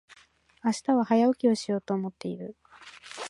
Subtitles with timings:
[0.63, 2.57] 明日は早起きしようと思っている。